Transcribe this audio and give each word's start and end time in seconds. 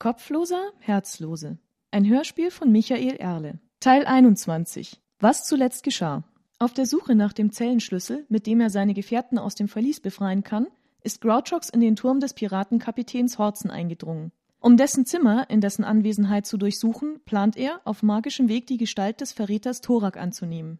Kopfloser, 0.00 0.72
Herzlose. 0.78 1.58
Ein 1.90 2.08
Hörspiel 2.08 2.50
von 2.50 2.72
Michael 2.72 3.16
Erle. 3.16 3.58
Teil 3.80 4.06
21. 4.06 4.98
Was 5.18 5.46
zuletzt 5.46 5.82
geschah. 5.82 6.24
Auf 6.58 6.72
der 6.72 6.86
Suche 6.86 7.14
nach 7.14 7.34
dem 7.34 7.52
Zellenschlüssel, 7.52 8.24
mit 8.30 8.46
dem 8.46 8.62
er 8.62 8.70
seine 8.70 8.94
Gefährten 8.94 9.38
aus 9.38 9.56
dem 9.56 9.68
Verlies 9.68 10.00
befreien 10.00 10.42
kann, 10.42 10.68
ist 11.02 11.20
Grouchox 11.20 11.68
in 11.68 11.82
den 11.82 11.96
Turm 11.96 12.18
des 12.18 12.32
Piratenkapitäns 12.32 13.36
Horzen 13.36 13.70
eingedrungen. 13.70 14.32
Um 14.58 14.78
dessen 14.78 15.04
Zimmer 15.04 15.50
in 15.50 15.60
dessen 15.60 15.84
Anwesenheit 15.84 16.46
zu 16.46 16.56
durchsuchen, 16.56 17.20
plant 17.26 17.58
er, 17.58 17.82
auf 17.84 18.02
magischem 18.02 18.48
Weg 18.48 18.68
die 18.68 18.78
Gestalt 18.78 19.20
des 19.20 19.32
Verräters 19.32 19.82
Thorak 19.82 20.16
anzunehmen. 20.16 20.78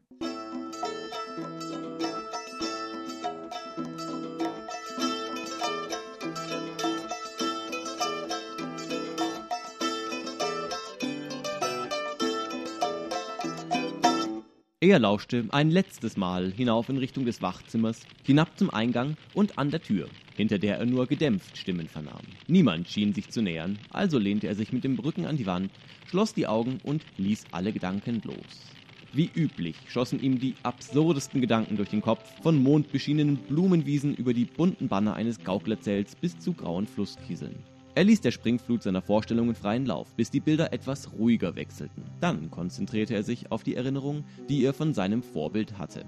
Er 14.83 14.99
lauschte 14.99 15.45
ein 15.51 15.71
letztes 15.71 16.17
Mal 16.17 16.53
hinauf 16.53 16.89
in 16.89 16.97
Richtung 16.97 17.27
des 17.27 17.43
Wachzimmers, 17.43 18.07
hinab 18.23 18.59
zum 18.59 18.71
Eingang 18.71 19.19
und 19.35 19.59
an 19.59 19.71
der 19.71 19.83
Tür, 19.83 20.09
hinter 20.37 20.59
der 20.59 20.79
er 20.79 20.87
nur 20.87 21.07
gedämpft 21.07 21.59
Stimmen 21.59 21.87
vernahm. 21.87 22.23
Niemand 22.47 22.89
schien 22.89 23.13
sich 23.13 23.29
zu 23.29 23.43
nähern, 23.43 23.79
also 23.91 24.19
lehnte 24.19 24.47
er 24.47 24.55
sich 24.55 24.73
mit 24.73 24.83
dem 24.85 24.99
Rücken 24.99 25.27
an 25.27 25.37
die 25.37 25.45
Wand, 25.45 25.71
schloss 26.07 26.33
die 26.33 26.47
Augen 26.47 26.81
und 26.83 27.05
ließ 27.19 27.45
alle 27.53 27.75
Gedanken 27.75 28.23
los. 28.25 28.73
Wie 29.13 29.31
üblich 29.35 29.77
schossen 29.87 30.23
ihm 30.23 30.41
die 30.41 30.55
absurdesten 30.63 31.43
Gedanken 31.43 31.77
durch 31.77 31.91
den 31.91 32.01
Kopf, 32.01 32.25
von 32.43 32.57
mondbeschienenen 32.63 33.37
Blumenwiesen 33.37 34.15
über 34.15 34.33
die 34.33 34.47
bunten 34.47 34.89
Banner 34.89 35.13
eines 35.13 35.45
Gauklerzelts 35.45 36.17
bis 36.17 36.39
zu 36.39 36.55
grauen 36.55 36.87
Flusskieseln. 36.87 37.57
Er 38.01 38.05
ließ 38.05 38.23
der 38.23 38.31
Springflut 38.31 38.83
seiner 38.83 39.03
Vorstellungen 39.03 39.55
freien 39.55 39.85
Lauf, 39.85 40.15
bis 40.17 40.31
die 40.31 40.41
Bilder 40.41 40.73
etwas 40.73 41.13
ruhiger 41.13 41.55
wechselten. 41.55 42.03
Dann 42.19 42.51
konzentrierte 42.51 43.13
er 43.13 43.23
sich 43.23 43.53
auf 43.53 43.63
die 43.63 43.75
Erinnerung, 43.75 44.25
die 44.49 44.65
er 44.65 44.73
von 44.73 44.95
seinem 44.95 45.23
Vorbild 45.23 45.77
hatte. 45.77 46.07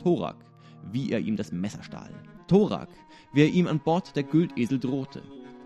Thorak, 0.00 0.36
wie 0.92 1.10
er 1.10 1.18
ihm 1.18 1.34
das 1.34 1.50
Messer 1.50 1.82
stahl. 1.82 2.12
Thorak, 2.46 2.90
wie 3.32 3.40
er 3.40 3.48
ihm 3.48 3.66
an 3.66 3.80
Bord 3.80 4.14
der 4.14 4.22
Güldesel 4.22 4.78
drohte. 4.78 5.20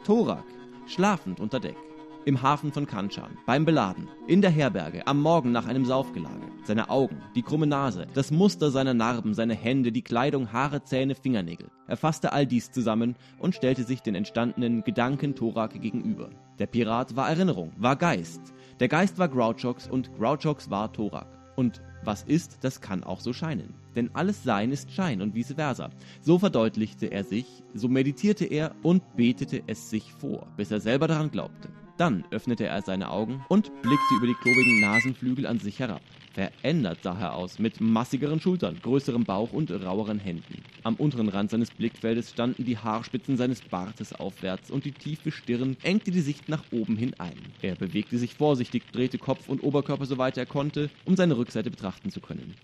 Thorak, 0.06 0.46
schlafend 0.86 1.38
unter 1.38 1.60
Deck 1.60 1.76
im 2.24 2.42
Hafen 2.42 2.72
von 2.72 2.86
Kanchan, 2.86 3.36
beim 3.46 3.64
Beladen, 3.64 4.08
in 4.26 4.42
der 4.42 4.50
Herberge, 4.50 5.06
am 5.06 5.20
Morgen 5.20 5.52
nach 5.52 5.66
einem 5.66 5.84
Saufgelage. 5.84 6.46
Seine 6.64 6.90
Augen, 6.90 7.20
die 7.34 7.42
krumme 7.42 7.66
Nase, 7.66 8.06
das 8.14 8.30
Muster 8.30 8.70
seiner 8.70 8.94
Narben, 8.94 9.34
seine 9.34 9.54
Hände, 9.54 9.90
die 9.92 10.02
Kleidung, 10.02 10.52
Haare, 10.52 10.84
Zähne, 10.84 11.14
Fingernägel. 11.14 11.68
Er 11.88 11.96
fasste 11.96 12.32
all 12.32 12.46
dies 12.46 12.70
zusammen 12.70 13.16
und 13.38 13.54
stellte 13.54 13.84
sich 13.84 14.00
den 14.00 14.14
entstandenen 14.14 14.84
Gedanken 14.84 15.34
Thorak 15.34 15.80
gegenüber. 15.80 16.30
Der 16.58 16.66
Pirat 16.66 17.16
war 17.16 17.28
Erinnerung, 17.28 17.72
war 17.76 17.96
Geist. 17.96 18.40
Der 18.78 18.88
Geist 18.88 19.18
war 19.18 19.28
Grouchox 19.28 19.88
und 19.88 20.14
Grouchox 20.16 20.70
war 20.70 20.92
Thorak. 20.92 21.26
Und 21.56 21.82
was 22.04 22.22
ist, 22.22 22.58
das 22.62 22.80
kann 22.80 23.04
auch 23.04 23.20
so 23.20 23.32
scheinen. 23.32 23.74
Denn 23.94 24.10
alles 24.14 24.42
Sein 24.42 24.72
ist 24.72 24.90
Schein 24.90 25.20
und 25.20 25.34
vice 25.34 25.54
versa. 25.54 25.90
So 26.20 26.38
verdeutlichte 26.38 27.06
er 27.06 27.24
sich, 27.24 27.62
so 27.74 27.88
meditierte 27.88 28.44
er 28.44 28.74
und 28.82 29.16
betete 29.16 29.62
es 29.66 29.90
sich 29.90 30.12
vor, 30.12 30.46
bis 30.56 30.70
er 30.70 30.80
selber 30.80 31.08
daran 31.08 31.30
glaubte. 31.30 31.68
Dann 31.98 32.24
öffnete 32.30 32.66
er 32.66 32.82
seine 32.82 33.10
Augen 33.10 33.44
und 33.48 33.70
blickte 33.82 34.14
über 34.16 34.26
die 34.26 34.34
klobigen 34.34 34.80
Nasenflügel 34.80 35.46
an 35.46 35.58
sich 35.58 35.78
herab. 35.78 36.02
Verändert 36.32 37.02
sah 37.02 37.18
er 37.18 37.34
aus, 37.34 37.58
mit 37.58 37.78
massigeren 37.80 38.40
Schultern, 38.40 38.80
größerem 38.80 39.26
Bauch 39.26 39.52
und 39.52 39.70
raueren 39.70 40.18
Händen. 40.18 40.64
Am 40.82 40.96
unteren 40.96 41.28
Rand 41.28 41.50
seines 41.50 41.70
Blickfeldes 41.70 42.30
standen 42.30 42.64
die 42.64 42.78
Haarspitzen 42.78 43.36
seines 43.36 43.60
Bartes 43.60 44.14
aufwärts 44.14 44.70
und 44.70 44.86
die 44.86 44.92
tiefe 44.92 45.30
Stirn 45.30 45.76
engte 45.82 46.10
die 46.10 46.22
Sicht 46.22 46.48
nach 46.48 46.64
oben 46.70 46.96
hin 46.96 47.14
ein. 47.18 47.52
Er 47.60 47.76
bewegte 47.76 48.16
sich 48.16 48.34
vorsichtig, 48.34 48.90
drehte 48.92 49.18
Kopf 49.18 49.48
und 49.48 49.62
Oberkörper 49.62 50.06
soweit 50.06 50.38
er 50.38 50.46
konnte, 50.46 50.90
um 51.04 51.16
seine 51.16 51.36
Rückseite 51.36 51.70
betrachten 51.70 52.10
zu 52.10 52.22
können. 52.22 52.56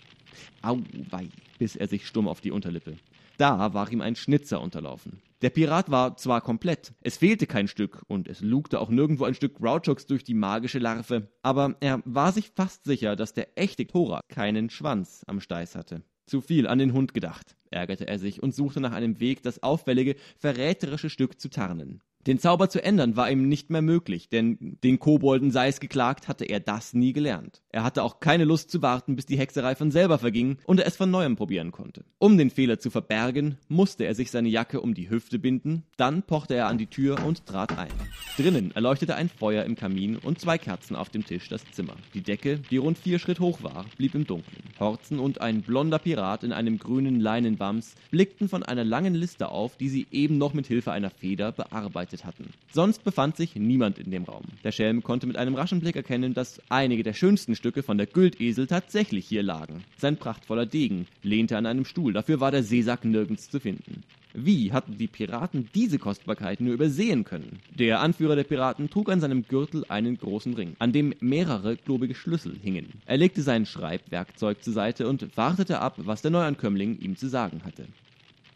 Au, 0.61 0.79
wei, 1.09 1.29
biss 1.57 1.75
er 1.75 1.87
sich 1.87 2.07
stumm 2.07 2.27
auf 2.27 2.41
die 2.41 2.51
Unterlippe. 2.51 2.97
Da 3.37 3.73
war 3.73 3.91
ihm 3.91 4.01
ein 4.01 4.15
Schnitzer 4.15 4.59
unterlaufen. 4.59 5.21
Der 5.41 5.49
Pirat 5.49 5.89
war 5.89 6.17
zwar 6.17 6.41
komplett, 6.41 6.91
es 7.01 7.15
fehlte 7.15 7.47
kein 7.47 7.69
Stück 7.69 8.03
und 8.07 8.27
es 8.27 8.41
lugte 8.41 8.81
auch 8.81 8.89
nirgendwo 8.89 9.23
ein 9.23 9.33
Stück 9.33 9.55
Grouchox 9.55 10.05
durch 10.05 10.25
die 10.25 10.33
magische 10.33 10.79
Larve, 10.79 11.29
aber 11.41 11.77
er 11.79 12.01
war 12.03 12.33
sich 12.33 12.51
fast 12.53 12.83
sicher, 12.83 13.15
dass 13.15 13.33
der 13.33 13.57
echte 13.57 13.87
Tora 13.87 14.19
keinen 14.27 14.69
Schwanz 14.69 15.23
am 15.27 15.39
Steiß 15.39 15.75
hatte. 15.75 16.03
Zu 16.25 16.41
viel 16.41 16.67
an 16.67 16.77
den 16.77 16.91
Hund 16.91 17.13
gedacht, 17.13 17.55
ärgerte 17.71 18.05
er 18.05 18.19
sich 18.19 18.43
und 18.43 18.53
suchte 18.53 18.81
nach 18.81 18.91
einem 18.91 19.21
Weg, 19.21 19.41
das 19.41 19.63
auffällige, 19.63 20.17
verräterische 20.37 21.09
Stück 21.09 21.39
zu 21.39 21.49
tarnen. 21.49 22.01
Den 22.29 22.37
Zauber 22.37 22.69
zu 22.69 22.83
ändern 22.83 23.15
war 23.15 23.31
ihm 23.31 23.49
nicht 23.49 23.71
mehr 23.71 23.81
möglich, 23.81 24.29
denn 24.29 24.77
den 24.83 24.99
Kobolden 24.99 25.49
sei 25.49 25.67
es 25.67 25.79
geklagt, 25.79 26.27
hatte 26.27 26.45
er 26.45 26.59
das 26.59 26.93
nie 26.93 27.11
gelernt. 27.11 27.63
Er 27.71 27.83
hatte 27.83 28.03
auch 28.03 28.19
keine 28.19 28.43
Lust 28.43 28.69
zu 28.69 28.83
warten, 28.83 29.15
bis 29.15 29.25
die 29.25 29.39
Hexerei 29.39 29.73
von 29.73 29.89
selber 29.89 30.19
verging 30.19 30.57
und 30.67 30.79
er 30.79 30.85
es 30.85 30.95
von 30.95 31.09
neuem 31.09 31.35
probieren 31.35 31.71
konnte. 31.71 32.05
Um 32.19 32.37
den 32.37 32.51
Fehler 32.51 32.77
zu 32.77 32.91
verbergen, 32.91 33.57
musste 33.67 34.03
er 34.03 34.13
sich 34.13 34.29
seine 34.29 34.49
Jacke 34.49 34.79
um 34.79 34.93
die 34.93 35.09
Hüfte 35.09 35.39
binden, 35.39 35.85
dann 35.97 36.21
pochte 36.21 36.53
er 36.53 36.67
an 36.67 36.77
die 36.77 36.85
Tür 36.85 37.17
und 37.25 37.47
trat 37.47 37.75
ein. 37.79 37.89
Drinnen 38.37 38.75
erleuchtete 38.75 39.15
ein 39.15 39.29
Feuer 39.29 39.63
im 39.63 39.75
Kamin 39.75 40.15
und 40.15 40.39
zwei 40.39 40.59
Kerzen 40.59 40.95
auf 40.95 41.09
dem 41.09 41.25
Tisch 41.25 41.49
das 41.49 41.63
Zimmer. 41.71 41.95
Die 42.13 42.21
Decke, 42.21 42.59
die 42.59 42.77
rund 42.77 42.99
vier 42.99 43.17
Schritt 43.17 43.39
hoch 43.39 43.63
war, 43.63 43.85
blieb 43.97 44.13
im 44.13 44.27
Dunkeln. 44.27 44.63
Horzen 44.79 45.17
und 45.17 45.41
ein 45.41 45.63
blonder 45.63 45.97
Pirat 45.97 46.43
in 46.43 46.53
einem 46.53 46.77
grünen 46.77 47.19
Leinenwams 47.19 47.95
blickten 48.11 48.47
von 48.49 48.61
einer 48.61 48.83
langen 48.83 49.15
Liste 49.15 49.49
auf, 49.49 49.77
die 49.77 49.89
sie 49.89 50.05
eben 50.11 50.37
noch 50.37 50.53
mit 50.53 50.67
Hilfe 50.67 50.91
einer 50.91 51.09
Feder 51.09 51.51
bearbeitet 51.51 52.18
vorbereitet 52.19 52.25
hatten. 52.25 52.53
Sonst 52.71 53.03
befand 53.03 53.35
sich 53.35 53.55
niemand 53.55 53.97
in 53.97 54.11
dem 54.11 54.23
Raum. 54.23 54.43
Der 54.63 54.71
Schelm 54.71 55.03
konnte 55.03 55.27
mit 55.27 55.37
einem 55.37 55.55
raschen 55.55 55.79
Blick 55.79 55.95
erkennen, 55.95 56.33
dass 56.33 56.61
einige 56.69 57.03
der 57.03 57.13
schönsten 57.13 57.55
Stücke 57.55 57.83
von 57.83 57.97
der 57.97 58.07
Güldesel 58.07 58.67
tatsächlich 58.67 59.27
hier 59.27 59.43
lagen. 59.43 59.83
Sein 59.97 60.17
prachtvoller 60.17 60.65
Degen 60.65 61.07
lehnte 61.23 61.57
an 61.57 61.65
einem 61.65 61.85
Stuhl, 61.85 62.13
dafür 62.13 62.39
war 62.39 62.51
der 62.51 62.63
Seesack 62.63 63.05
nirgends 63.05 63.49
zu 63.49 63.59
finden. 63.59 64.03
Wie 64.33 64.71
hatten 64.71 64.95
die 64.95 65.07
Piraten 65.07 65.69
diese 65.73 65.97
Kostbarkeit 65.97 66.61
nur 66.61 66.75
übersehen 66.75 67.23
können? 67.23 67.59
Der 67.73 67.99
Anführer 67.99 68.35
der 68.35 68.43
Piraten 68.43 68.87
trug 68.87 69.09
an 69.09 69.19
seinem 69.19 69.43
Gürtel 69.47 69.85
einen 69.89 70.19
großen 70.19 70.53
Ring, 70.53 70.75
an 70.77 70.91
dem 70.91 71.15
mehrere 71.19 71.77
klobige 71.77 72.13
Schlüssel 72.13 72.55
hingen. 72.61 73.01
Er 73.07 73.17
legte 73.17 73.41
sein 73.41 73.65
Schreibwerkzeug 73.65 74.63
zur 74.63 74.73
Seite 74.73 75.07
und 75.07 75.35
wartete 75.35 75.79
ab, 75.79 75.95
was 75.97 76.21
der 76.21 76.29
Neuankömmling 76.29 76.99
ihm 76.99 77.17
zu 77.17 77.27
sagen 77.27 77.61
hatte. 77.65 77.87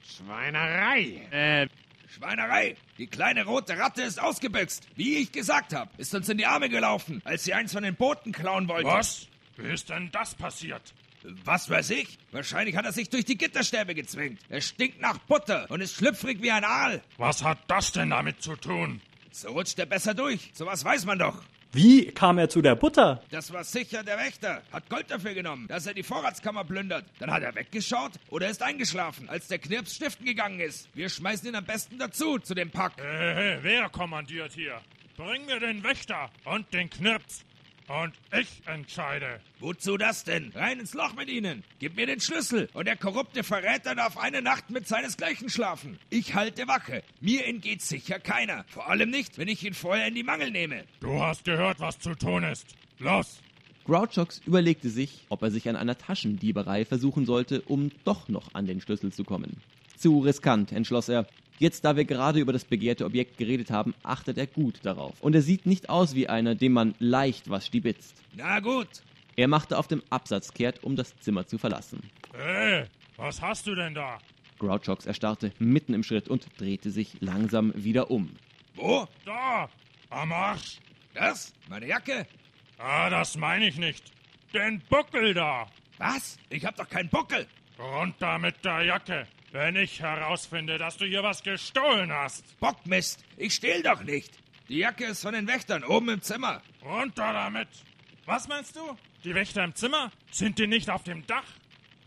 Schweinerei! 0.05 1.21
Äh, 1.31 1.67
Schweinerei! 2.15 2.75
Die 2.99 3.07
kleine 3.07 3.45
rote 3.45 3.77
Ratte 3.77 4.03
ist 4.03 4.21
ausgebüxt, 4.21 4.87
wie 4.95 5.15
ich 5.15 5.31
gesagt 5.31 5.73
habe. 5.73 5.89
Ist 5.97 6.13
uns 6.13 6.29
in 6.29 6.37
die 6.37 6.45
Arme 6.45 6.69
gelaufen, 6.69 7.21
als 7.25 7.43
sie 7.43 7.55
eins 7.55 7.73
von 7.73 7.81
den 7.81 7.95
Booten 7.95 8.31
klauen 8.31 8.67
wollte. 8.67 8.87
Was? 8.87 9.27
Wie 9.57 9.67
ist 9.67 9.89
denn 9.89 10.11
das 10.11 10.35
passiert? 10.35 10.93
Was 11.43 11.69
weiß 11.69 11.89
ich? 11.91 12.19
Wahrscheinlich 12.31 12.75
hat 12.75 12.85
er 12.85 12.91
sich 12.91 13.09
durch 13.09 13.25
die 13.25 13.37
Gitterstäbe 13.37 13.95
gezwängt. 13.95 14.39
Er 14.49 14.61
stinkt 14.61 15.01
nach 15.01 15.17
Butter 15.19 15.65
und 15.71 15.81
ist 15.81 15.95
schlüpfrig 15.95 16.41
wie 16.41 16.51
ein 16.51 16.63
Aal. 16.65 17.01
Was 17.17 17.43
hat 17.43 17.59
das 17.67 17.91
denn 17.93 18.11
damit 18.11 18.43
zu 18.43 18.55
tun? 18.57 19.01
So 19.31 19.49
rutscht 19.49 19.79
er 19.79 19.87
besser 19.87 20.13
durch. 20.13 20.51
So 20.53 20.67
was 20.67 20.85
weiß 20.85 21.05
man 21.05 21.17
doch. 21.17 21.41
Wie 21.75 22.05
kam 22.05 22.37
er 22.37 22.49
zu 22.49 22.61
der 22.61 22.75
Butter? 22.75 23.23
Das 23.31 23.51
war 23.51 23.63
sicher 23.63 24.03
der 24.03 24.19
Wächter. 24.19 24.61
Hat 24.71 24.87
Gold 24.89 25.09
dafür 25.09 25.33
genommen, 25.33 25.67
dass 25.67 25.87
er 25.87 25.95
die 25.95 26.03
Vorratskammer 26.03 26.63
plündert. 26.63 27.03
Dann 27.17 27.31
hat 27.31 27.41
er 27.41 27.55
weggeschaut 27.55 28.11
oder 28.29 28.47
ist 28.47 28.61
eingeschlafen, 28.61 29.27
als 29.27 29.47
der 29.47 29.57
Knirps 29.57 29.95
stiften 29.95 30.23
gegangen 30.23 30.59
ist. 30.59 30.87
Wir 30.93 31.09
schmeißen 31.09 31.47
ihn 31.47 31.55
am 31.55 31.65
besten 31.65 31.97
dazu, 31.97 32.37
zu 32.37 32.53
dem 32.53 32.69
Pack. 32.69 32.99
Äh, 32.99 33.57
wer 33.63 33.89
kommandiert 33.89 34.53
hier? 34.53 34.81
Bring 35.17 35.47
mir 35.47 35.59
den 35.59 35.83
Wächter 35.83 36.29
und 36.45 36.71
den 36.75 36.91
Knirps. 36.91 37.43
Und 37.87 38.13
ich 38.39 38.61
entscheide. 38.65 39.39
Wozu 39.59 39.97
das 39.97 40.23
denn? 40.23 40.51
Rein 40.55 40.79
ins 40.79 40.93
Loch 40.93 41.13
mit 41.15 41.29
Ihnen. 41.29 41.63
Gib 41.79 41.95
mir 41.95 42.05
den 42.05 42.19
Schlüssel 42.19 42.69
und 42.73 42.87
der 42.87 42.95
korrupte 42.95 43.43
Verräter 43.43 43.95
darf 43.95 44.17
eine 44.17 44.41
Nacht 44.41 44.69
mit 44.69 44.87
seinesgleichen 44.87 45.49
schlafen. 45.49 45.99
Ich 46.09 46.33
halte 46.33 46.67
Wache. 46.67 47.03
Mir 47.19 47.45
entgeht 47.45 47.81
sicher 47.81 48.19
keiner. 48.19 48.65
Vor 48.69 48.89
allem 48.89 49.09
nicht, 49.09 49.37
wenn 49.37 49.47
ich 49.47 49.63
ihn 49.63 49.73
vorher 49.73 50.07
in 50.07 50.15
die 50.15 50.23
Mangel 50.23 50.51
nehme. 50.51 50.85
Du 51.01 51.21
hast 51.21 51.43
gehört, 51.43 51.79
was 51.79 51.99
zu 51.99 52.15
tun 52.15 52.43
ist. 52.43 52.75
Los! 52.99 53.41
Grouchox 53.85 54.41
überlegte 54.45 54.89
sich, 54.89 55.25
ob 55.27 55.41
er 55.41 55.51
sich 55.51 55.67
an 55.67 55.75
einer 55.75 55.97
Taschendieberei 55.97 56.85
versuchen 56.85 57.25
sollte, 57.25 57.61
um 57.63 57.91
doch 58.05 58.29
noch 58.29 58.53
an 58.53 58.65
den 58.65 58.79
Schlüssel 58.79 59.11
zu 59.11 59.25
kommen. 59.25 59.57
Zu 59.97 60.19
riskant, 60.19 60.71
entschloss 60.71 61.09
er. 61.09 61.27
Jetzt, 61.59 61.85
da 61.85 61.95
wir 61.95 62.05
gerade 62.05 62.39
über 62.39 62.51
das 62.51 62.65
begehrte 62.65 63.05
Objekt 63.05 63.37
geredet 63.37 63.71
haben, 63.71 63.93
achtet 64.03 64.37
er 64.37 64.47
gut 64.47 64.79
darauf. 64.83 65.21
Und 65.21 65.35
er 65.35 65.41
sieht 65.41 65.65
nicht 65.65 65.89
aus 65.89 66.15
wie 66.15 66.27
einer, 66.27 66.55
dem 66.55 66.73
man 66.73 66.95
leicht 66.99 67.49
was 67.49 67.67
stibitzt. 67.67 68.15
Na 68.35 68.59
gut. 68.59 68.87
Er 69.35 69.47
machte 69.47 69.77
auf 69.77 69.87
dem 69.87 70.03
Absatz 70.09 70.53
kehrt, 70.53 70.83
um 70.83 70.95
das 70.95 71.17
Zimmer 71.19 71.47
zu 71.47 71.57
verlassen. 71.57 72.01
Hey, 72.35 72.85
was 73.17 73.41
hast 73.41 73.67
du 73.67 73.75
denn 73.75 73.93
da? 73.93 74.19
Grouchox 74.59 75.05
erstarrte 75.05 75.51
mitten 75.59 75.93
im 75.93 76.03
Schritt 76.03 76.27
und 76.27 76.47
drehte 76.57 76.91
sich 76.91 77.17
langsam 77.19 77.73
wieder 77.75 78.11
um. 78.11 78.29
Wo? 78.75 79.07
Da, 79.25 79.69
am 80.09 80.31
Arsch. 80.31 80.79
Das? 81.13 81.53
Meine 81.69 81.87
Jacke? 81.87 82.27
Ah, 82.77 83.09
das 83.09 83.37
meine 83.37 83.67
ich 83.67 83.77
nicht. 83.77 84.03
Den 84.53 84.81
Buckel 84.89 85.33
da. 85.33 85.67
Was? 85.97 86.37
Ich 86.49 86.65
hab 86.65 86.75
doch 86.75 86.89
keinen 86.89 87.09
Buckel. 87.09 87.47
Runter 87.79 88.37
mit 88.39 88.63
der 88.63 88.83
Jacke. 88.83 89.27
Wenn 89.53 89.75
ich 89.75 90.01
herausfinde, 90.01 90.79
dass 90.79 90.97
du 90.97 91.05
hier 91.05 91.21
was 91.21 91.43
gestohlen 91.43 92.11
hast. 92.11 92.59
Bockmist, 92.59 93.23
ich 93.37 93.53
stehl 93.53 93.83
doch 93.83 94.03
nicht. 94.03 94.31
Die 94.67 94.79
Jacke 94.79 95.05
ist 95.05 95.21
von 95.21 95.35
den 95.35 95.47
Wächtern 95.47 95.83
oben 95.83 96.09
im 96.09 96.23
Zimmer. 96.23 96.63
Runter 96.83 97.31
damit! 97.31 97.67
Was 98.25 98.47
meinst 98.47 98.75
du? 98.75 98.79
Die 99.23 99.35
Wächter 99.35 99.63
im 99.63 99.75
Zimmer? 99.75 100.11
Sind 100.31 100.57
die 100.57 100.65
nicht 100.65 100.89
auf 100.89 101.03
dem 101.03 101.27
Dach? 101.27 101.43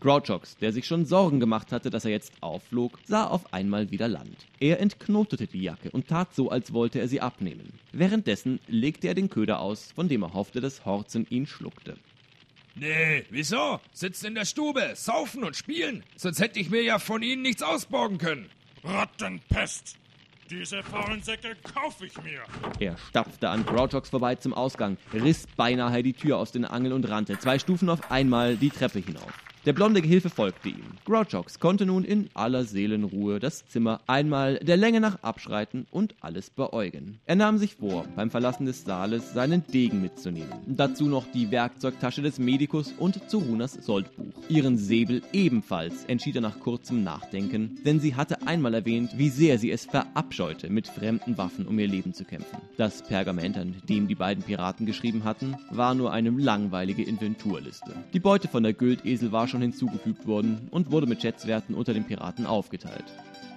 Grouchox, 0.01 0.57
der 0.57 0.73
sich 0.73 0.85
schon 0.85 1.05
Sorgen 1.05 1.39
gemacht 1.39 1.71
hatte, 1.71 1.89
dass 1.89 2.03
er 2.03 2.11
jetzt 2.11 2.33
aufflog, 2.41 2.99
sah 3.05 3.27
auf 3.27 3.53
einmal 3.53 3.91
wieder 3.91 4.09
Land. 4.09 4.45
Er 4.59 4.81
entknotete 4.81 5.47
die 5.47 5.63
Jacke 5.63 5.89
und 5.91 6.09
tat 6.09 6.35
so, 6.35 6.51
als 6.51 6.73
wollte 6.73 6.99
er 6.99 7.07
sie 7.07 7.21
abnehmen. 7.21 7.79
Währenddessen 7.93 8.59
legte 8.67 9.07
er 9.07 9.15
den 9.15 9.29
Köder 9.29 9.61
aus, 9.61 9.93
von 9.93 10.09
dem 10.09 10.23
er 10.23 10.33
hoffte, 10.33 10.59
dass 10.59 10.83
Horzen 10.83 11.25
ihn 11.29 11.47
schluckte. 11.47 11.95
Nee, 12.79 13.25
wieso? 13.29 13.79
Sitzen 13.91 14.27
in 14.27 14.35
der 14.35 14.45
Stube, 14.45 14.91
saufen 14.95 15.43
und 15.43 15.55
spielen. 15.55 16.03
Sonst 16.15 16.39
hätte 16.39 16.59
ich 16.59 16.69
mir 16.69 16.83
ja 16.83 16.99
von 16.99 17.23
ihnen 17.23 17.41
nichts 17.41 17.63
ausborgen 17.63 18.17
können. 18.17 18.49
Rattenpest! 18.83 19.97
Diese 20.49 20.81
faulen 20.81 21.21
Säcke 21.21 21.57
kaufe 21.73 22.05
ich 22.05 22.13
mir. 22.23 22.41
Er 22.79 22.97
stapfte 23.09 23.49
an 23.49 23.65
Grouchox 23.65 24.09
vorbei 24.09 24.35
zum 24.35 24.53
Ausgang, 24.53 24.97
riss 25.13 25.45
beinahe 25.57 26.03
die 26.03 26.13
Tür 26.13 26.37
aus 26.37 26.53
den 26.53 26.63
Angeln 26.63 26.93
und 26.93 27.09
rannte 27.09 27.37
zwei 27.37 27.59
Stufen 27.59 27.89
auf 27.89 28.11
einmal 28.11 28.55
die 28.55 28.69
Treppe 28.69 28.99
hinauf. 28.99 29.33
Der 29.67 29.73
blonde 29.73 30.01
Gehilfe 30.01 30.29
folgte 30.29 30.69
ihm. 30.69 30.85
Grouchox 31.03 31.59
konnte 31.59 31.85
nun 31.85 32.05
in 32.05 32.29
aller 32.33 32.63
Seelenruhe 32.63 33.41
das 33.41 33.67
Zimmer 33.67 33.99
einmal 34.07 34.59
der 34.59 34.77
Länge 34.77 35.01
nach 35.01 35.21
abschreiten 35.23 35.87
und 35.91 36.15
alles 36.21 36.49
beäugen. 36.49 37.19
Er 37.25 37.35
nahm 37.35 37.57
sich 37.57 37.75
vor, 37.75 38.05
beim 38.15 38.31
Verlassen 38.31 38.65
des 38.65 38.85
Saales 38.85 39.33
seinen 39.33 39.67
Degen 39.67 40.01
mitzunehmen. 40.01 40.53
Dazu 40.67 41.07
noch 41.07 41.25
die 41.33 41.51
Werkzeugtasche 41.51 42.21
des 42.21 42.39
Medikus 42.39 42.93
und 42.97 43.29
Zorunas 43.29 43.73
Soldbuch. 43.73 44.31
Ihren 44.47 44.77
Säbel 44.77 45.21
ebenfalls, 45.33 46.05
entschied 46.05 46.35
er 46.35 46.43
nach 46.43 46.61
kurzem 46.61 47.03
Nachdenken, 47.03 47.77
denn 47.83 47.99
sie 47.99 48.15
hatte 48.15 48.47
einmal 48.47 48.73
erwähnt, 48.73 49.17
wie 49.17 49.27
sehr 49.27 49.59
sie 49.59 49.71
es 49.71 49.85
verabscheute, 49.85 50.69
mit 50.69 50.87
fremden 50.87 51.37
Waffen 51.37 51.67
um 51.67 51.77
ihr 51.77 51.89
Leben 51.89 52.13
zu 52.13 52.23
kämpfen. 52.23 52.57
Das 52.77 53.01
Pergament, 53.01 53.57
an 53.57 53.75
dem 53.89 54.07
die 54.07 54.15
beiden 54.15 54.45
Piraten 54.45 54.85
geschrieben 54.85 55.25
hatten, 55.25 55.57
war 55.71 55.93
nur 55.93 56.13
eine 56.13 56.29
langweilige 56.29 57.03
Inventurliste. 57.03 57.91
Die 58.13 58.21
Beute 58.21 58.47
von 58.47 58.63
der 58.63 58.71
Güldesel 58.71 59.33
war 59.33 59.49
schon 59.49 59.56
hinzugefügt 59.61 60.27
worden 60.27 60.67
und 60.71 60.91
wurde 60.91 61.07
mit 61.07 61.21
Schätzwerten 61.21 61.73
unter 61.73 61.93
den 61.93 62.05
Piraten 62.05 62.45
aufgeteilt. 62.45 63.05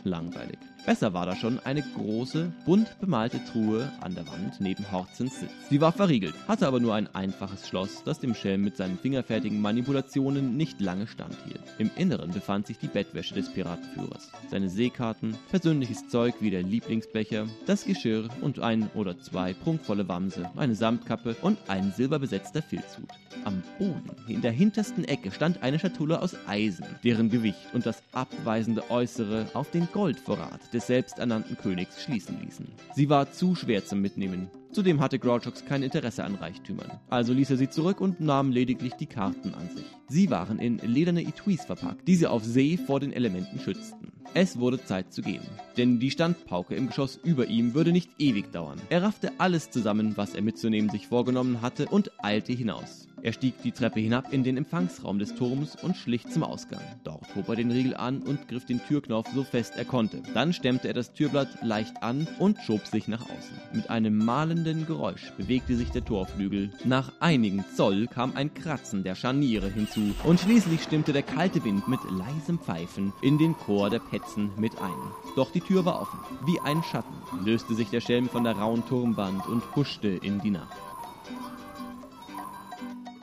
Langweilig. 0.05 0.59
Besser 0.87 1.13
war 1.13 1.27
da 1.27 1.37
schon 1.37 1.61
eine 1.65 1.83
große, 1.83 2.51
bunt 2.65 2.99
bemalte 3.01 3.39
Truhe 3.45 3.93
an 4.01 4.15
der 4.15 4.27
Wand 4.27 4.61
neben 4.61 4.91
Horzens 4.91 5.39
Sitz. 5.39 5.51
Sie 5.69 5.81
war 5.81 5.93
verriegelt, 5.93 6.35
hatte 6.49 6.67
aber 6.67 6.81
nur 6.81 6.95
ein 6.95 7.15
einfaches 7.15 7.69
Schloss, 7.69 8.03
das 8.05 8.19
dem 8.19 8.35
Schelm 8.35 8.63
mit 8.63 8.79
seinen 8.79 8.99
fingerfertigen 8.99 9.61
Manipulationen 9.61 10.57
nicht 10.57 10.81
lange 10.81 11.07
standhielt. 11.07 11.61
Im 11.79 11.91
Inneren 11.97 12.31
befand 12.31 12.67
sich 12.67 12.79
die 12.79 12.89
Bettwäsche 12.89 13.35
des 13.35 13.51
Piratenführers, 13.51 14.33
seine 14.51 14.71
Seekarten, 14.71 15.37
persönliches 15.51 16.09
Zeug 16.09 16.35
wie 16.41 16.51
der 16.51 16.63
Lieblingsbecher, 16.63 17.47
das 17.67 17.85
Geschirr 17.85 18.29
und 18.41 18.59
ein 18.59 18.89
oder 18.95 19.19
zwei 19.19 19.53
prunkvolle 19.53 20.09
Wamse, 20.09 20.51
eine 20.57 20.75
Samtkappe 20.75 21.37
und 21.43 21.59
ein 21.69 21.93
silberbesetzter 21.93 22.63
Filzhut. 22.63 23.09
Am 23.45 23.63
Boden, 23.79 24.11
in 24.29 24.43
der 24.43 24.53
hintersten 24.53 25.05
Ecke, 25.05 25.31
stand 25.31 25.63
eine 25.63 25.79
Schatulle 25.79 26.21
aus 26.21 26.37
Eisen, 26.47 26.85
deren 27.05 27.31
Gewicht 27.31 27.61
und 27.73 27.87
das 27.87 28.03
abweisende 28.13 28.91
Äußere 28.91 29.47
auf 29.55 29.71
den 29.71 29.90
Goldvorrat 29.93 30.73
des 30.73 30.87
selbsternannten 30.87 31.57
Königs 31.57 32.03
schließen 32.03 32.41
ließen. 32.43 32.69
Sie 32.95 33.09
war 33.09 33.33
zu 33.33 33.55
schwer 33.55 33.85
zum 33.85 34.01
Mitnehmen. 34.01 34.51
Zudem 34.73 35.01
hatte 35.01 35.19
Grouchox 35.19 35.65
kein 35.65 35.83
Interesse 35.83 36.23
an 36.23 36.37
Reichtümern. 36.37 37.01
Also 37.09 37.33
ließ 37.33 37.51
er 37.51 37.57
sie 37.57 37.71
zurück 37.71 38.01
und 38.01 38.21
nahm 38.21 38.53
lediglich 38.53 38.95
die 38.95 39.07
Karten 39.07 39.53
an 39.55 39.69
sich. 39.69 39.87
Sie 40.09 40.31
waren 40.31 40.59
in 40.61 40.79
lederne 40.79 41.23
Etuis 41.23 41.65
verpackt, 41.65 42.07
die 42.07 42.15
sie 42.15 42.29
auf 42.29 42.45
See 42.45 42.77
vor 42.77 43.01
den 43.01 43.13
Elementen 43.13 43.59
schützten. 43.59 44.13
Es 44.33 44.61
wurde 44.61 44.85
Zeit 44.85 45.13
zu 45.13 45.23
gehen, 45.23 45.43
denn 45.77 45.99
die 45.99 46.13
Standpauke 46.13 46.77
im 46.77 46.87
Geschoss 46.87 47.19
über 47.25 47.47
ihm 47.47 47.75
würde 47.75 47.91
nicht 47.91 48.11
ewig 48.19 48.53
dauern. 48.53 48.81
Er 48.89 49.03
raffte 49.03 49.33
alles 49.39 49.71
zusammen, 49.71 50.17
was 50.17 50.35
er 50.35 50.43
mitzunehmen 50.43 50.89
sich 50.89 51.09
vorgenommen 51.09 51.63
hatte, 51.63 51.87
und 51.87 52.13
eilte 52.23 52.53
hinaus. 52.53 53.09
Er 53.23 53.33
stieg 53.33 53.55
die 53.63 53.73
Treppe 53.73 54.01
hinab 54.01 54.33
in 54.33 54.45
den 54.45 54.57
Empfangsraum 54.57 55.19
des 55.19 55.35
Turms 55.35 55.77
und 55.83 55.97
schlich 55.97 56.27
zum 56.29 56.43
Ausgang. 56.43 56.81
Dort 57.05 57.35
hob 57.35 57.49
er 57.49 57.57
den 57.57 57.71
Riegel 57.71 57.95
an 57.95 58.23
und 58.23 58.49
griff 58.49 58.65
den 58.65 58.81
Türknauf 58.83 59.27
so 59.35 59.45
fest 59.45 59.75
er 59.77 59.85
konnte. 59.85 60.23
Dann 60.33 60.53
stemmte 60.53 60.89
er 60.89 60.95
das 60.95 61.13
Türblatt 61.13 61.49
leicht 61.63 62.03
an 62.03 62.27
und 62.39 62.59
schob 62.59 62.87
sich 62.87 63.09
nach 63.09 63.23
außen. 63.23 63.61
Mit 63.75 63.91
einem 63.91 64.17
malenden 64.17 64.87
Geräusch 64.87 65.33
bewegte 65.37 65.77
sich 65.77 65.91
der 65.91 66.05
Torflügel. 66.05 66.71
Nach 66.85 67.13
einigen 67.21 67.65
Zoll 67.77 68.07
kam 68.07 68.37
ein 68.37 68.55
Kratzen 68.55 69.03
der 69.03 69.15
Scharniere 69.15 69.69
hinzu 69.69 70.15
und 70.25 70.41
schließlich 70.41 70.83
stimmte 70.83 71.13
der 71.13 71.23
kalte 71.23 71.63
Wind 71.65 71.89
mit 71.89 72.01
leisem 72.11 72.59
Pfeifen 72.59 73.13
in 73.21 73.37
den 73.37 73.55
Chor 73.55 73.91
der 73.91 73.99
Petzen 74.01 74.51
mit 74.57 74.81
ein. 74.81 74.91
Doch 75.37 75.53
die 75.53 75.61
Tür 75.61 75.85
war 75.85 76.01
offen. 76.01 76.19
Wie 76.47 76.59
ein 76.61 76.83
Schatten 76.83 77.45
löste 77.45 77.75
sich 77.75 77.91
der 77.91 78.01
Schelm 78.01 78.29
von 78.29 78.45
der 78.45 78.57
rauen 78.57 78.85
Turmwand 78.87 79.47
und 79.47 79.63
huschte 79.77 80.09
in 80.09 80.41
die 80.41 80.51
Nacht. 80.51 80.90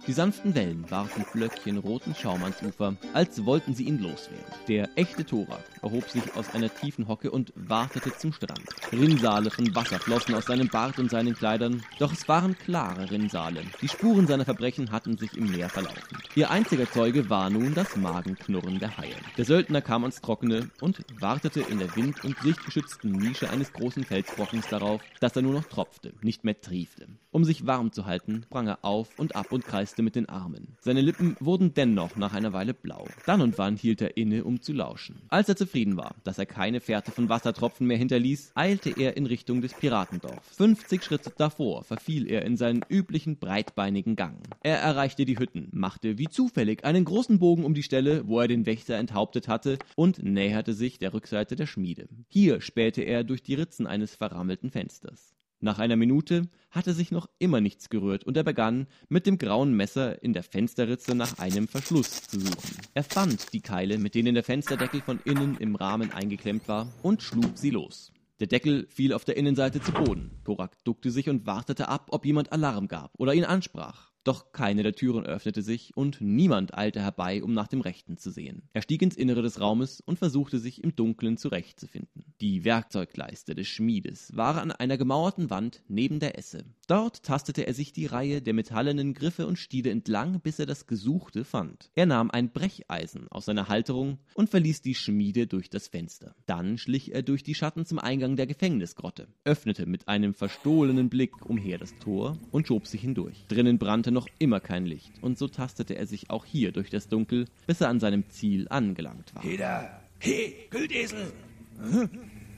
Die 0.07 0.13
sanften 0.13 0.55
Wellen 0.55 0.89
warfen 0.89 1.25
Flöckchen 1.25 1.79
roten 1.79 2.15
Schaum 2.15 2.41
ans 2.41 2.63
Ufer, 2.63 2.95
als 3.11 3.43
wollten 3.43 3.75
sie 3.75 3.83
ihn 3.83 3.99
loswerden. 3.99 4.45
Der 4.69 4.87
echte 4.95 5.25
Thorak 5.25 5.65
erhob 5.81 6.09
sich 6.09 6.23
aus 6.37 6.55
einer 6.55 6.73
tiefen 6.73 7.09
Hocke 7.09 7.29
und 7.29 7.51
wartete 7.55 8.15
zum 8.17 8.31
Strand. 8.31 8.63
Rinnsale 8.93 9.51
von 9.51 9.75
Wasser 9.75 9.99
flossen 9.99 10.33
aus 10.35 10.45
seinem 10.45 10.69
Bart 10.69 10.97
und 10.97 11.11
seinen 11.11 11.35
Kleidern, 11.35 11.83
doch 11.99 12.13
es 12.13 12.25
waren 12.29 12.57
klare 12.57 13.11
Rinnsale. 13.11 13.63
Die 13.81 13.89
Spuren 13.89 14.27
seiner 14.27 14.45
Verbrechen 14.45 14.91
hatten 14.91 15.17
sich 15.17 15.35
im 15.35 15.51
Meer 15.51 15.67
verlaufen. 15.67 16.17
Ihr 16.35 16.49
einziger 16.51 16.89
Zeuge 16.89 17.29
war 17.29 17.49
nun 17.49 17.73
das 17.73 17.97
Magenknurren 17.97 18.79
der 18.79 18.95
Haie. 18.95 19.15
Der 19.37 19.43
Söldner 19.43 19.81
kam 19.81 20.03
ans 20.03 20.21
Trockene 20.21 20.69
und 20.79 21.03
wartete 21.19 21.59
in 21.59 21.79
der 21.79 21.93
wind- 21.97 22.23
und 22.23 22.37
sichtgeschützten 22.39 23.11
Nische 23.11 23.49
eines 23.49 23.73
großen 23.73 24.05
Felsbrockens 24.05 24.69
darauf, 24.69 25.01
dass 25.19 25.35
er 25.35 25.41
nur 25.41 25.53
noch 25.53 25.65
tropfte, 25.65 26.13
nicht 26.21 26.45
mehr 26.45 26.61
triefte. 26.61 27.09
Um 27.31 27.43
sich 27.43 27.67
warm 27.67 27.91
zu 27.91 28.05
halten, 28.05 28.43
sprang 28.45 28.67
er 28.67 28.79
auf 28.83 29.09
und 29.19 29.35
ab 29.35 29.51
und 29.51 29.65
kreiste 29.65 29.96
mit 30.01 30.15
den 30.15 30.29
Armen. 30.29 30.75
Seine 30.81 31.01
Lippen 31.01 31.35
wurden 31.39 31.73
dennoch 31.73 32.15
nach 32.15 32.33
einer 32.33 32.53
Weile 32.53 32.73
blau. 32.73 33.07
Dann 33.25 33.41
und 33.41 33.57
wann 33.57 33.75
hielt 33.75 34.01
er 34.01 34.17
inne, 34.17 34.43
um 34.43 34.61
zu 34.61 34.73
lauschen. 34.73 35.21
Als 35.29 35.49
er 35.49 35.55
zufrieden 35.55 35.97
war, 35.97 36.15
dass 36.23 36.37
er 36.37 36.45
keine 36.45 36.79
Fährte 36.79 37.11
von 37.11 37.29
Wassertropfen 37.29 37.87
mehr 37.87 37.97
hinterließ, 37.97 38.51
eilte 38.55 38.89
er 38.91 39.17
in 39.17 39.25
Richtung 39.25 39.61
des 39.61 39.73
Piratendorfs. 39.73 40.55
50 40.57 41.03
Schritte 41.03 41.31
davor 41.37 41.83
verfiel 41.83 42.29
er 42.29 42.45
in 42.45 42.57
seinen 42.57 42.81
üblichen 42.89 43.37
breitbeinigen 43.37 44.15
Gang. 44.15 44.37
Er 44.63 44.77
erreichte 44.77 45.25
die 45.25 45.39
Hütten, 45.39 45.69
machte 45.71 46.17
wie 46.17 46.27
zufällig 46.27 46.83
einen 46.83 47.05
großen 47.05 47.39
Bogen 47.39 47.63
um 47.63 47.73
die 47.73 47.83
Stelle, 47.83 48.27
wo 48.27 48.39
er 48.39 48.47
den 48.47 48.65
Wächter 48.65 48.95
enthauptet 48.95 49.47
hatte, 49.47 49.77
und 49.95 50.23
näherte 50.23 50.73
sich 50.73 50.99
der 50.99 51.13
Rückseite 51.13 51.55
der 51.55 51.67
Schmiede. 51.67 52.07
Hier 52.27 52.61
spähte 52.61 53.01
er 53.01 53.23
durch 53.23 53.43
die 53.43 53.55
Ritzen 53.55 53.87
eines 53.87 54.15
verrammelten 54.15 54.71
Fensters. 54.71 55.36
Nach 55.59 55.79
einer 55.79 55.95
Minute 55.95 56.49
hatte 56.69 56.93
sich 56.93 57.09
noch 57.09 57.27
immer 57.39 57.61
nichts 57.61 57.89
gerührt 57.89 58.23
und 58.23 58.37
er 58.37 58.43
begann, 58.43 58.85
mit 59.09 59.25
dem 59.25 59.39
grauen 59.39 59.73
Messer 59.73 60.21
in 60.21 60.33
der 60.33 60.43
Fensterritze 60.43 61.15
nach 61.15 61.39
einem 61.39 61.67
Verschluss 61.67 62.27
zu 62.27 62.39
suchen. 62.39 62.77
Er 62.93 63.03
fand 63.03 63.53
die 63.53 63.61
Keile, 63.61 63.97
mit 63.97 64.13
denen 64.13 64.35
der 64.35 64.43
Fensterdeckel 64.43 65.01
von 65.01 65.19
innen 65.25 65.57
im 65.57 65.75
Rahmen 65.75 66.11
eingeklemmt 66.11 66.67
war, 66.67 66.93
und 67.01 67.23
schlug 67.23 67.57
sie 67.57 67.71
los. 67.71 68.11
Der 68.39 68.45
Deckel 68.45 68.85
fiel 68.91 69.13
auf 69.13 69.25
der 69.25 69.35
Innenseite 69.35 69.81
zu 69.81 69.91
Boden. 69.91 70.29
Thorak 70.45 70.83
duckte 70.83 71.09
sich 71.09 71.27
und 71.27 71.47
wartete 71.47 71.87
ab, 71.87 72.09
ob 72.11 72.23
jemand 72.23 72.51
Alarm 72.51 72.87
gab 72.87 73.11
oder 73.17 73.33
ihn 73.33 73.45
ansprach. 73.45 74.06
Doch 74.27 74.51
keine 74.51 74.83
der 74.83 74.91
Türen 74.91 75.25
öffnete 75.25 75.61
sich 75.61 75.95
und 75.95 76.19
niemand 76.19 76.77
eilte 76.77 76.99
herbei, 76.99 77.41
um 77.41 77.53
nach 77.53 77.69
dem 77.69 77.79
Rechten 77.79 78.17
zu 78.17 78.29
sehen. 78.29 78.63
Er 78.73 78.81
stieg 78.81 79.01
ins 79.01 79.15
Innere 79.15 79.41
des 79.41 79.61
Raumes 79.61 80.01
und 80.01 80.19
versuchte 80.19 80.59
sich 80.59 80.83
im 80.83 80.93
Dunkeln 80.93 81.37
zurechtzufinden. 81.37 82.25
Die 82.41 82.65
Werkzeugleiste 82.65 83.55
des 83.55 83.69
Schmiedes 83.69 84.35
war 84.35 84.61
an 84.61 84.73
einer 84.73 84.97
gemauerten 84.97 85.49
Wand 85.49 85.81
neben 85.87 86.19
der 86.19 86.37
Esse. 86.37 86.65
Dort 86.87 87.23
tastete 87.23 87.65
er 87.65 87.73
sich 87.73 87.93
die 87.93 88.05
Reihe 88.05 88.41
der 88.41 88.53
metallenen 88.53 89.13
Griffe 89.13 89.47
und 89.47 89.59
Stiele 89.59 89.91
entlang, 89.91 90.41
bis 90.41 90.59
er 90.59 90.65
das 90.65 90.87
Gesuchte 90.87 91.45
fand. 91.45 91.89
Er 91.95 92.05
nahm 92.05 92.29
ein 92.29 92.51
Brecheisen 92.51 93.29
aus 93.29 93.45
seiner 93.45 93.69
Halterung 93.69 94.19
und 94.33 94.49
verließ 94.49 94.81
die 94.81 94.95
Schmiede 94.95 95.47
durch 95.47 95.69
das 95.69 95.87
Fenster. 95.87 96.35
Dann 96.47 96.77
schlich 96.77 97.13
er 97.13 97.21
durch 97.21 97.43
die 97.43 97.55
Schatten 97.55 97.85
zum 97.85 97.97
Eingang 97.97 98.35
der 98.35 98.47
Gefängnisgrotte, 98.47 99.29
öffnete 99.45 99.85
mit 99.85 100.09
einem 100.09 100.33
verstohlenen 100.33 101.07
Blick 101.09 101.45
umher 101.45 101.77
das 101.77 101.97
Tor 101.99 102.37
und 102.51 102.67
schob 102.67 102.87
sich 102.87 102.99
hindurch. 102.99 103.45
Drinnen 103.47 103.79
brannte 103.79 104.16
noch 104.17 104.27
immer 104.39 104.59
kein 104.59 104.87
Licht, 104.87 105.11
und 105.21 105.37
so 105.37 105.47
tastete 105.47 105.95
er 105.95 106.07
sich 106.07 106.31
auch 106.31 106.43
hier 106.43 106.71
durch 106.71 106.89
das 106.89 107.07
Dunkel, 107.07 107.45
bis 107.67 107.81
er 107.81 107.89
an 107.89 107.99
seinem 107.99 108.27
Ziel 108.29 108.65
angelangt 108.69 109.35
war. 109.35 109.43
Heda! 109.43 110.01
Hey, 110.17 110.67
Güldesel! 110.71 111.31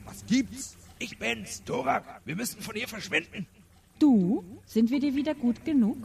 Was 0.06 0.24
gibt's? 0.26 0.78
Ich 0.98 1.18
bin's, 1.18 1.62
Thorak. 1.64 2.22
Wir 2.24 2.34
müssen 2.34 2.62
von 2.62 2.74
hier 2.74 2.88
verschwinden. 2.88 3.46
Du? 3.98 4.42
Sind 4.64 4.90
wir 4.90 5.00
dir 5.00 5.14
wieder 5.14 5.34
gut 5.34 5.62
genug? 5.66 5.98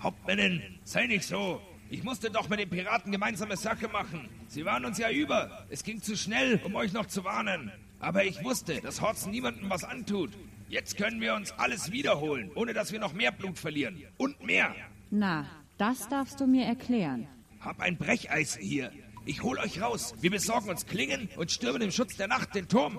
Hauptmännin, 0.00 0.60
sei 0.82 1.06
nicht 1.06 1.24
so. 1.24 1.60
Ich 1.88 2.02
musste 2.02 2.28
doch 2.28 2.48
mit 2.48 2.58
den 2.58 2.68
Piraten 2.68 3.12
gemeinsame 3.12 3.56
Sache 3.56 3.86
machen. 3.86 4.28
Sie 4.48 4.64
waren 4.64 4.84
uns 4.84 4.98
ja 4.98 5.08
über. 5.08 5.64
Es 5.70 5.84
ging 5.84 6.02
zu 6.02 6.16
schnell, 6.16 6.60
um 6.64 6.74
euch 6.74 6.92
noch 6.92 7.06
zu 7.06 7.22
warnen. 7.22 7.70
Aber 8.00 8.24
ich 8.24 8.42
wusste, 8.42 8.80
dass 8.80 9.00
Horzen 9.00 9.30
niemandem 9.30 9.70
was 9.70 9.84
antut. 9.84 10.32
Jetzt 10.68 10.96
können 10.96 11.20
wir 11.20 11.34
uns 11.34 11.52
alles 11.52 11.92
wiederholen, 11.92 12.50
ohne 12.56 12.74
dass 12.74 12.90
wir 12.90 12.98
noch 12.98 13.12
mehr 13.12 13.30
Blut 13.30 13.56
verlieren. 13.56 14.02
Und 14.16 14.42
mehr. 14.44 14.74
Na, 15.10 15.46
das 15.78 16.08
darfst 16.08 16.40
du 16.40 16.46
mir 16.46 16.64
erklären. 16.64 17.26
Hab 17.60 17.80
ein 17.80 17.96
Brecheisen 17.96 18.62
hier. 18.62 18.92
Ich 19.24 19.42
hol 19.42 19.58
euch 19.58 19.80
raus. 19.80 20.14
Wir 20.20 20.30
besorgen 20.30 20.70
uns 20.70 20.86
Klingen 20.86 21.28
und 21.36 21.50
stürmen 21.50 21.82
im 21.82 21.90
Schutz 21.90 22.16
der 22.16 22.28
Nacht 22.28 22.54
den 22.54 22.68
Turm. 22.68 22.98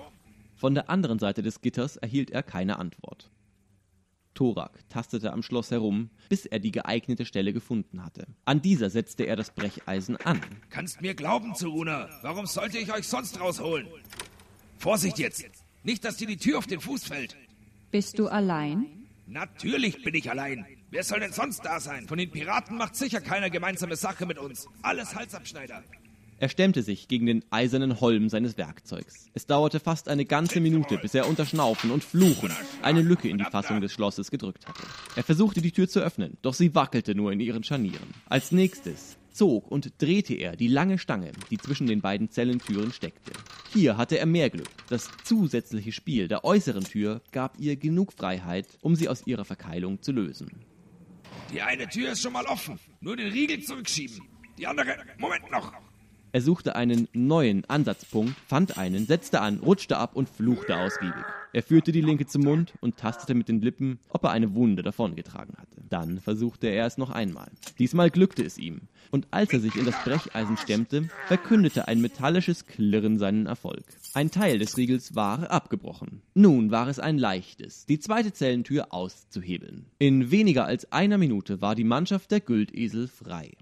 Von 0.55 0.73
der 0.73 0.89
anderen 0.89 1.19
Seite 1.19 1.41
des 1.41 1.61
Gitters 1.61 1.97
erhielt 1.97 2.31
er 2.31 2.43
keine 2.43 2.79
Antwort. 2.79 3.31
Torak 4.33 4.87
tastete 4.89 5.33
am 5.33 5.41
Schloss 5.41 5.71
herum, 5.71 6.11
bis 6.29 6.45
er 6.45 6.59
die 6.59 6.71
geeignete 6.71 7.25
Stelle 7.25 7.53
gefunden 7.53 8.03
hatte. 8.03 8.27
An 8.45 8.61
dieser 8.61 8.89
setzte 8.89 9.25
er 9.25 9.35
das 9.35 9.51
Brecheisen 9.51 10.15
an. 10.17 10.41
Kannst 10.69 11.01
mir 11.01 11.15
glauben, 11.15 11.55
Zuruna. 11.55 12.07
Warum 12.21 12.45
sollte 12.45 12.77
ich 12.77 12.93
euch 12.93 13.07
sonst 13.07 13.39
rausholen? 13.39 13.87
Vorsicht 14.77 15.17
jetzt! 15.17 15.49
Nicht, 15.83 16.03
dass 16.05 16.17
dir 16.17 16.27
die 16.27 16.37
Tür 16.37 16.59
auf 16.59 16.67
den 16.67 16.81
Fuß 16.81 17.05
fällt. 17.05 17.35
Bist 17.89 18.19
du 18.19 18.27
allein? 18.27 18.85
Natürlich 19.25 20.03
bin 20.03 20.13
ich 20.13 20.29
allein. 20.29 20.65
Wer 20.89 21.03
soll 21.03 21.19
denn 21.19 21.33
sonst 21.33 21.65
da 21.65 21.81
sein? 21.81 22.07
Von 22.07 22.17
den 22.17 22.31
Piraten 22.31 22.77
macht 22.77 22.95
sicher 22.95 23.19
keiner 23.19 23.49
gemeinsame 23.49 23.97
Sache 23.97 24.25
mit 24.25 24.37
uns. 24.37 24.69
Alles 24.81 25.15
Halsabschneider. 25.15 25.83
Er 26.39 26.47
stemmte 26.47 26.81
sich 26.81 27.09
gegen 27.09 27.25
den 27.25 27.43
eisernen 27.49 27.99
Holm 27.99 28.29
seines 28.29 28.57
Werkzeugs. 28.57 29.25
Es 29.33 29.47
dauerte 29.47 29.81
fast 29.81 30.07
eine 30.07 30.23
ganze 30.23 30.61
Minute, 30.61 30.97
bis 30.97 31.13
er 31.13 31.27
unter 31.27 31.45
Schnaufen 31.45 31.91
und 31.91 32.05
Fluchen 32.05 32.51
eine 32.83 33.01
Lücke 33.01 33.27
in 33.27 33.37
die 33.37 33.43
Fassung 33.43 33.81
des 33.81 33.91
Schlosses 33.91 34.31
gedrückt 34.31 34.65
hatte. 34.65 34.83
Er 35.17 35.23
versuchte 35.23 35.61
die 35.61 35.71
Tür 35.73 35.89
zu 35.89 35.99
öffnen, 35.99 36.37
doch 36.41 36.53
sie 36.53 36.73
wackelte 36.73 37.15
nur 37.15 37.33
in 37.33 37.41
ihren 37.41 37.65
Scharnieren. 37.65 38.13
Als 38.29 38.53
nächstes 38.53 39.17
zog 39.33 39.69
und 39.69 39.91
drehte 40.01 40.35
er 40.35 40.55
die 40.55 40.69
lange 40.69 40.99
Stange, 40.99 41.33
die 41.51 41.57
zwischen 41.57 41.87
den 41.87 41.99
beiden 41.99 42.29
Zellentüren 42.29 42.93
steckte. 42.93 43.33
Hier 43.73 43.97
hatte 43.97 44.17
er 44.19 44.25
mehr 44.25 44.49
Glück. 44.49 44.69
Das 44.89 45.09
zusätzliche 45.25 45.91
Spiel 45.91 46.29
der 46.29 46.45
äußeren 46.45 46.85
Tür 46.85 47.21
gab 47.33 47.59
ihr 47.59 47.75
genug 47.75 48.13
Freiheit, 48.13 48.67
um 48.81 48.95
sie 48.95 49.09
aus 49.09 49.27
ihrer 49.27 49.43
Verkeilung 49.43 50.01
zu 50.01 50.13
lösen. 50.13 50.49
Die 51.51 51.61
eine 51.61 51.87
Tür 51.87 52.11
ist 52.11 52.21
schon 52.21 52.33
mal 52.33 52.45
offen. 52.45 52.79
Nur 52.99 53.15
den 53.15 53.31
Riegel 53.31 53.61
zurückschieben. 53.61 54.21
Die 54.57 54.67
andere. 54.67 54.97
Moment 55.17 55.49
noch. 55.51 55.71
Er 56.33 56.41
suchte 56.41 56.75
einen 56.75 57.07
neuen 57.13 57.63
Ansatzpunkt, 57.69 58.35
fand 58.47 58.77
einen, 58.77 59.07
setzte 59.07 59.39
an, 59.39 59.59
rutschte 59.59 59.97
ab 59.97 60.15
und 60.15 60.29
fluchte 60.29 60.75
ausgiebig. 60.77 61.23
Er 61.57 61.63
führte 61.63 61.91
die 61.91 62.01
linke 62.01 62.27
zum 62.27 62.43
Mund 62.43 62.73
und 62.81 62.97
tastete 62.97 63.33
mit 63.33 63.49
den 63.49 63.61
Lippen, 63.61 63.97
ob 64.09 64.25
er 64.25 64.29
eine 64.29 64.53
Wunde 64.53 64.83
davongetragen 64.83 65.55
hatte. 65.57 65.81
Dann 65.89 66.19
versuchte 66.19 66.67
er 66.67 66.85
es 66.85 66.99
noch 66.99 67.09
einmal. 67.09 67.49
Diesmal 67.79 68.11
glückte 68.11 68.43
es 68.43 68.59
ihm. 68.59 68.81
Und 69.09 69.25
als 69.31 69.51
er 69.53 69.59
sich 69.59 69.75
in 69.75 69.85
das 69.85 69.95
Brecheisen 70.03 70.55
stemmte, 70.57 71.09
verkündete 71.25 71.87
ein 71.87 71.99
metallisches 71.99 72.67
Klirren 72.67 73.17
seinen 73.17 73.47
Erfolg. 73.47 73.83
Ein 74.13 74.29
Teil 74.29 74.59
des 74.59 74.77
Riegels 74.77 75.15
war 75.15 75.49
abgebrochen. 75.49 76.21
Nun 76.35 76.69
war 76.69 76.89
es 76.89 76.99
ein 76.99 77.17
leichtes, 77.17 77.87
die 77.87 77.99
zweite 77.99 78.33
Zellentür 78.33 78.93
auszuhebeln. 78.93 79.87
In 79.97 80.29
weniger 80.29 80.65
als 80.65 80.91
einer 80.91 81.17
Minute 81.17 81.59
war 81.59 81.73
die 81.73 81.85
Mannschaft 81.85 82.29
der 82.29 82.41
Güldesel 82.41 83.07
frei. 83.07 83.53